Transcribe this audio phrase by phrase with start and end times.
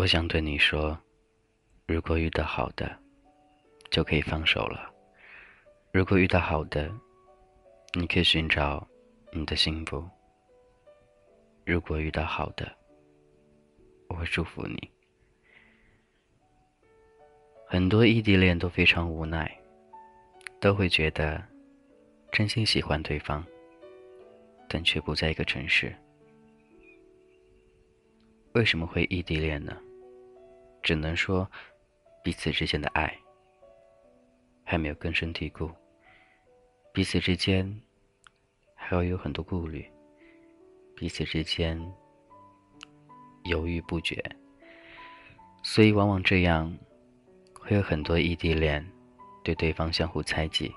[0.00, 0.98] 我想对你说，
[1.86, 2.90] 如果遇到好的，
[3.90, 4.90] 就可以放手了；
[5.92, 6.90] 如果遇到好的，
[7.92, 8.88] 你可以寻找
[9.30, 10.02] 你的幸福。
[11.66, 12.74] 如果遇到好的，
[14.08, 14.90] 我会祝福你。
[17.66, 19.54] 很多异地恋都非常无奈，
[20.58, 21.44] 都会觉得
[22.32, 23.44] 真心喜欢对方，
[24.66, 25.94] 但却不在一个城市。
[28.54, 29.76] 为什么会异地恋呢？
[30.82, 31.50] 只能说
[32.22, 33.16] 彼此之间的爱
[34.64, 35.70] 还没有根深蒂固，
[36.92, 37.80] 彼此之间
[38.74, 39.88] 还要有很多顾虑，
[40.96, 41.80] 彼此之间
[43.44, 44.22] 犹豫不决，
[45.62, 46.76] 所以往往这样
[47.58, 48.84] 会有很多异地恋
[49.42, 50.74] 对对方相互猜忌，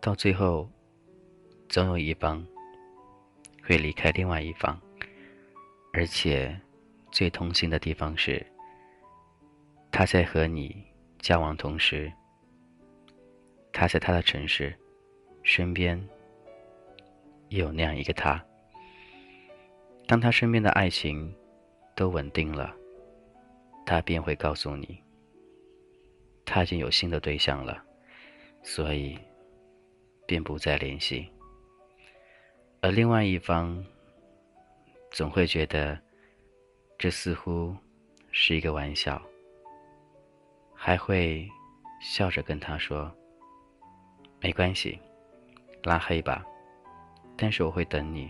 [0.00, 0.68] 到最后
[1.68, 2.44] 总有一方
[3.62, 4.80] 会离开另外一方，
[5.92, 6.60] 而且。
[7.14, 8.42] 最痛心的地方是，
[9.92, 10.84] 他在和你
[11.18, 12.10] 交往同时，
[13.72, 14.74] 他在他的城市
[15.42, 16.02] 身边
[17.48, 18.42] 也有那样一个他。
[20.08, 21.32] 当他身边的爱情
[21.94, 22.74] 都稳定了，
[23.86, 25.00] 他便会告诉你，
[26.44, 27.84] 他已经有新的对象了，
[28.62, 29.16] 所以
[30.26, 31.30] 便不再联系。
[32.80, 33.84] 而另外一方
[35.10, 35.96] 总会觉得。
[36.98, 37.74] 这似乎
[38.30, 39.20] 是一个玩笑，
[40.84, 41.48] 还会
[42.00, 43.08] 笑着跟他说
[44.42, 44.98] ：“没关系，
[45.84, 46.44] 拉黑吧，
[47.36, 48.28] 但是我会等你，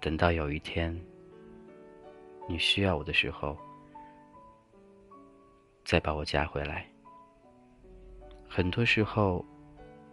[0.00, 0.96] 等到有一天
[2.48, 3.58] 你需要我的时候，
[5.84, 6.86] 再把我加回来。”
[8.48, 9.44] 很多时候，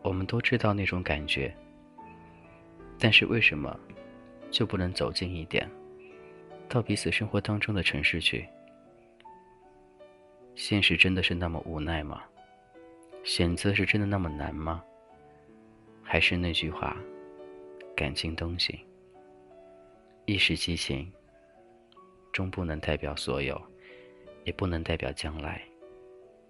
[0.02, 1.56] 我们都知道那种感觉，
[2.98, 3.80] 但是为什么
[4.50, 5.70] 就不能走近一点？
[6.68, 8.50] 到彼此生活当中的城市去，
[10.58, 12.24] 现实真的是那么无奈吗？
[13.24, 14.84] 选择是真的那么难吗？
[16.02, 16.98] 还是那句话，
[17.96, 18.80] 感情东西，
[20.26, 21.14] 一时激情，
[22.34, 23.62] 终不能代表所有，
[24.46, 25.62] 也不能代表将来，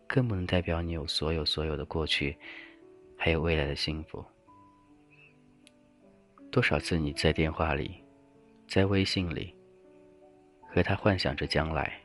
[0.07, 2.37] 更不能代表你有所有所有的过去，
[3.17, 4.23] 还有未来的幸福。
[6.49, 8.01] 多少次你在电话里，
[8.69, 9.53] 在微信里。
[10.69, 11.99] 和他幻想着将来，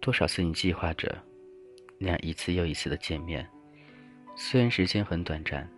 [0.00, 1.22] 多少次你计划着
[1.98, 3.46] 那样一次又一次的见面，
[4.34, 5.68] 虽然时间很短暂，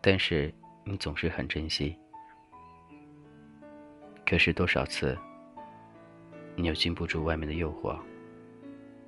[0.00, 0.52] 但是
[0.84, 1.96] 你总是很珍惜。
[4.26, 5.16] 可是多少次，
[6.56, 7.96] 你又禁不住外面的诱惑，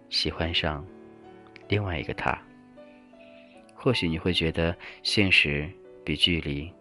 [0.08, 0.86] 喜欢上
[1.66, 2.40] 另外一个他。
[3.74, 5.68] 或许你会觉得现实
[6.04, 6.72] 比距离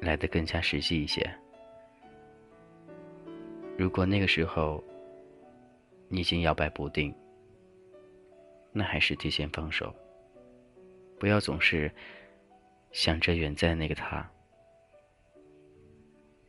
[0.00, 1.26] 来的更加实际一些。
[3.78, 4.84] 如果那个时候
[6.08, 7.14] 你已经摇摆不定，
[8.72, 9.94] 那还是提前放手。
[11.18, 11.90] 不要总是
[12.92, 14.28] 想着远在那个他，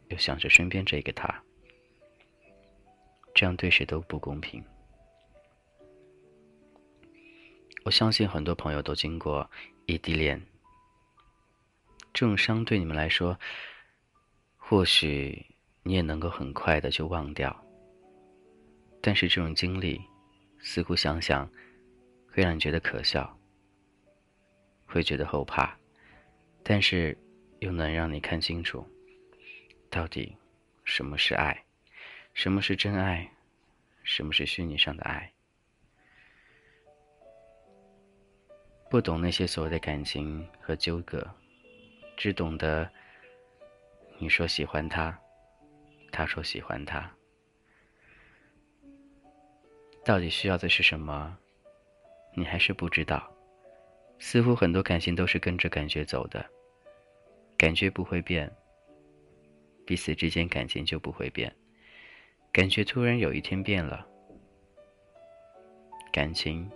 [0.10, 1.44] 又想着身边这个他，
[3.34, 4.64] 这样对谁都不公平。
[7.84, 9.50] 我相信很多朋友都经过
[9.86, 10.42] 异地恋，
[12.14, 13.40] 这种伤对你们来说，
[14.58, 15.46] 或许。
[15.84, 17.64] 你也能够很快的就忘掉，
[19.02, 20.02] 但是这种经历，
[20.60, 21.50] 似乎想想，
[22.32, 23.38] 会让你觉得可笑，
[24.86, 25.78] 会觉得后怕，
[26.64, 27.18] 但是
[27.60, 28.86] 又能让你看清楚，
[29.90, 30.36] 到底
[30.84, 31.64] 什么是爱，
[32.34, 33.32] 什么是真爱，
[34.04, 35.32] 什么是虚拟上的爱。
[38.90, 41.30] 不懂那些所谓的感情和纠葛，
[42.16, 42.90] 只懂得
[44.18, 45.18] 你说喜欢他。
[46.10, 47.14] 他说喜欢他，
[50.08, 51.38] 到底需要的是什么？
[52.34, 53.30] 你还是不知道。
[54.20, 56.50] 似乎很多感情都是跟着感觉走的，
[57.58, 58.50] 感觉不会变，
[59.86, 61.54] 彼此之间感情就不会变。
[62.54, 64.08] 感觉突然有一天变了，
[66.10, 66.72] 感情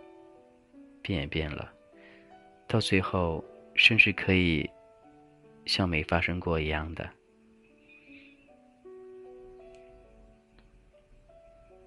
[1.02, 1.74] 变也变了，
[2.68, 3.42] 到最后
[3.76, 4.70] 甚至可以
[5.66, 7.10] 像没发生过一样的。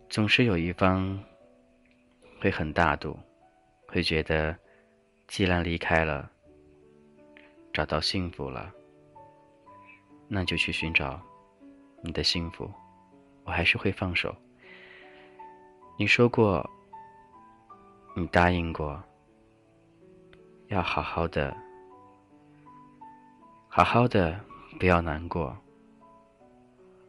[0.08, 1.22] 总是有一方
[2.44, 3.18] 会很大度，
[3.88, 4.54] 会觉得
[5.26, 6.30] 既然离开了，
[7.72, 8.70] 找到幸福了，
[10.28, 11.18] 那就去寻找
[12.02, 12.70] 你的幸福。
[13.44, 14.36] 我还是会放手。
[15.98, 16.68] 你说过，
[18.14, 19.02] 你答应过，
[20.66, 21.56] 要好好的，
[23.68, 24.38] 好好的，
[24.78, 25.56] 不要难过，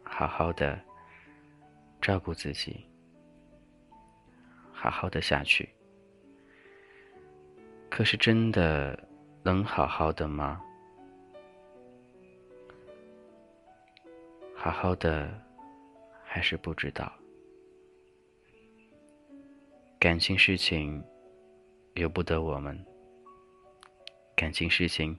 [0.01, 0.79] 好好的。
[2.01, 2.85] 照顾自己，
[4.85, 5.67] 好好的下去。
[7.89, 9.07] 可是真的
[9.43, 10.61] 能好好的吗？
[14.53, 15.41] 好好的，
[16.23, 17.11] 还是不知道。
[19.99, 21.03] 感情事情
[21.95, 22.85] 由不得我们，
[24.35, 25.17] 感情事情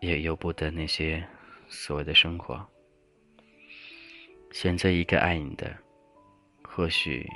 [0.00, 1.26] 也由不得那些
[1.68, 2.66] 所谓的生活。
[4.50, 5.74] 选择一个爱你的，
[6.62, 7.26] 或许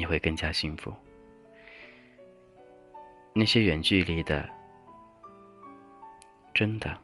[0.00, 0.90] 你会更加幸福。
[3.34, 4.48] 那些远距离的，
[6.54, 6.98] 真的，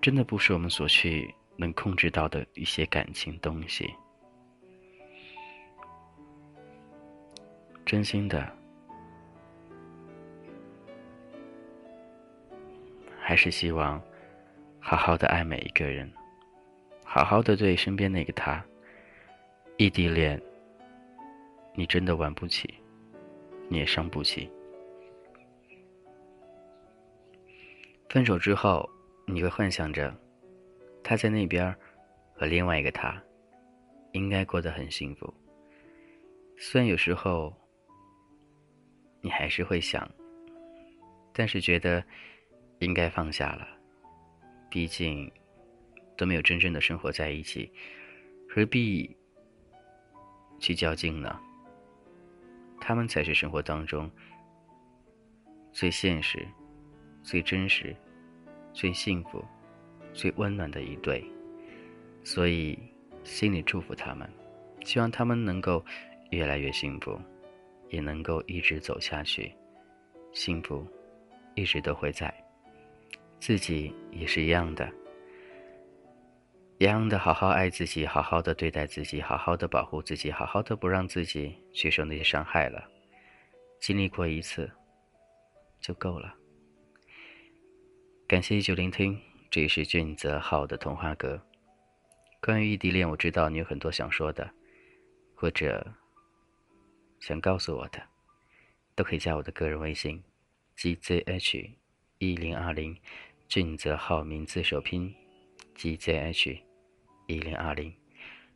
[0.00, 3.92] 真的不是我们所去能控制到的一些感情东西。
[7.84, 8.50] 真心的，
[13.20, 14.02] 还是希望
[14.80, 16.10] 好好的爱每一个人，
[17.04, 18.64] 好好的对身边那个他。
[19.76, 20.40] 异地恋，
[21.74, 22.74] 你真的玩不起，
[23.68, 24.50] 你也伤不起。
[28.08, 28.88] 分手之后，
[29.26, 30.16] 你会幻想着
[31.02, 31.74] 他在那边
[32.34, 33.22] 和另外一个他，
[34.12, 35.32] 应该过得很幸福。
[36.56, 37.54] 虽然有时候。
[39.22, 40.08] 你还是会想，
[41.32, 42.04] 但是觉得
[42.78, 43.66] 应该放下了，
[44.70, 45.28] 毕竟
[46.16, 47.72] 都没有真正的生活在一起，
[48.48, 49.16] 何必
[50.58, 51.38] 去较劲呢？
[52.80, 54.10] 他们才是生活当中
[55.72, 56.46] 最现实、
[57.22, 57.94] 最真实、
[58.72, 59.44] 最幸福、
[60.12, 61.24] 最温暖的一对，
[62.22, 62.78] 所以
[63.24, 64.30] 心里祝福他们，
[64.84, 65.84] 希望他们能够
[66.30, 67.20] 越来越幸福。
[67.88, 69.54] 也能够一直走下去，
[70.32, 70.84] 幸福
[71.54, 72.34] 一直都会在。
[73.38, 74.92] 自己也是一样的，
[76.78, 82.86] 一样的好好爱自己，好好的对待自己，好好的保护自己，好好的不让自己去受那些伤害了。
[83.80, 84.70] 经历过一次
[85.80, 86.34] 就够了。
[88.28, 89.18] 感谢依旧聆听，
[89.50, 91.40] 这里是俊泽浩的童话阁。
[92.42, 94.50] 关于异地恋，我知道你有很多想说的，
[95.34, 95.94] 或者。
[97.18, 98.00] 想告诉我的，
[98.94, 100.22] 都可以加我的个人微信
[100.76, 101.70] ：gzh
[102.18, 102.94] 一零二零，
[103.48, 105.12] 俊泽浩名字首拼
[105.74, 106.60] ：gzh
[107.26, 107.92] 一零二零。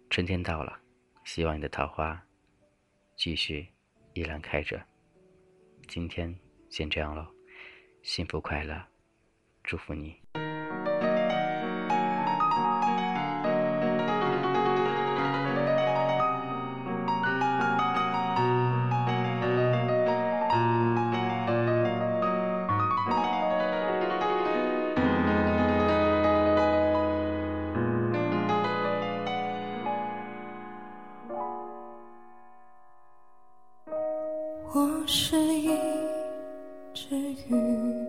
[0.08, 0.81] 春天到了，
[1.25, 2.20] 希望你的桃花
[3.17, 3.69] 继续
[4.14, 4.82] 依然开着。
[5.87, 6.37] 今天
[6.69, 7.26] 先这样喽，
[8.02, 8.84] 幸福快乐，
[9.62, 10.17] 祝福你。
[35.12, 35.77] 是一
[36.95, 37.17] 只
[37.49, 38.07] 鱼，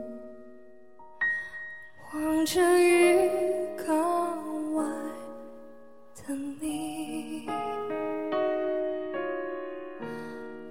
[2.13, 3.27] 望着鱼
[3.75, 4.83] 缸外
[6.15, 7.47] 的你，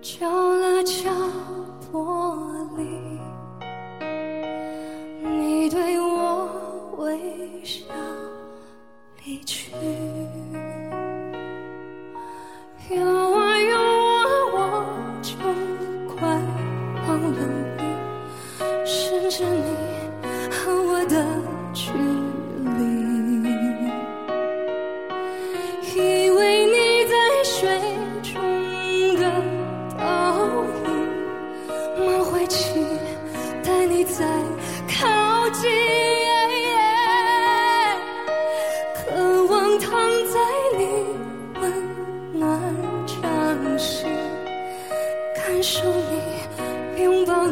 [0.00, 1.10] 敲了敲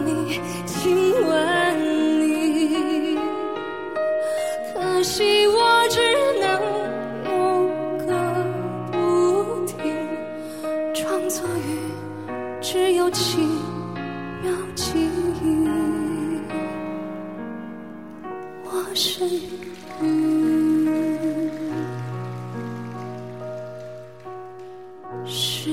[0.09, 1.31] 你，亲吻
[2.21, 3.19] 你。
[4.73, 6.01] 可惜我只
[6.41, 6.49] 能
[7.25, 7.33] 有
[8.07, 8.11] 个
[8.93, 8.97] 不
[9.67, 9.77] 停，
[10.95, 11.69] 装作雨
[12.61, 13.41] 只有七
[14.43, 14.99] 秒记
[15.43, 15.45] 忆。
[18.65, 19.41] 我是雨。
[25.27, 25.71] 是。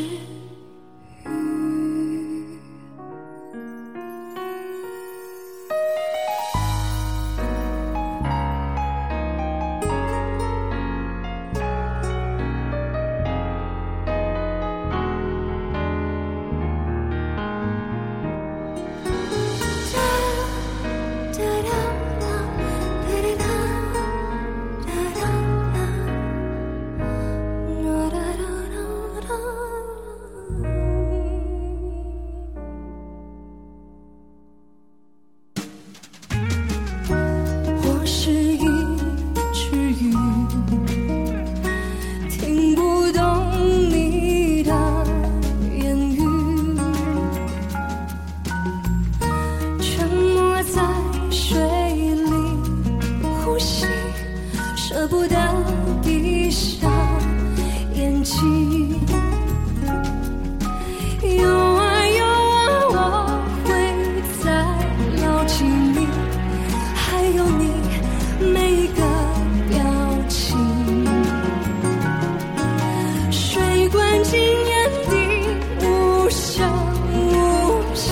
[74.26, 76.68] 心眼底无声
[77.14, 78.12] 无息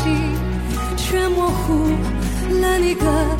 [0.95, 1.73] 却模糊
[2.61, 3.37] 了你的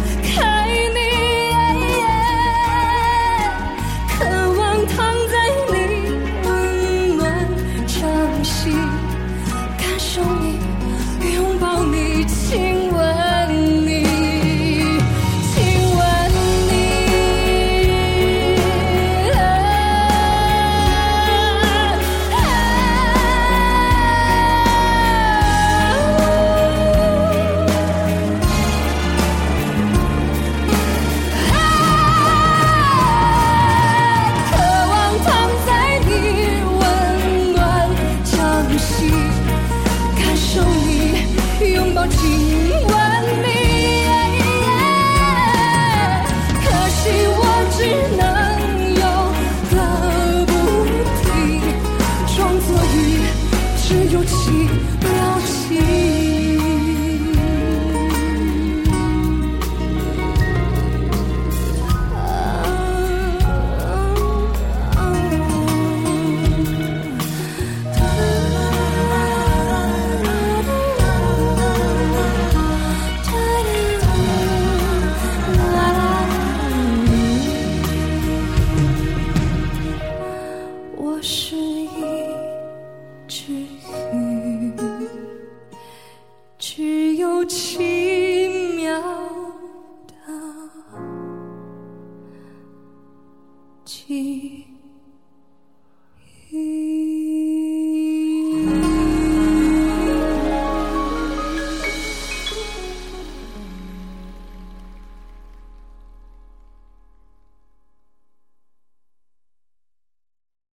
[86.66, 88.23] 只有情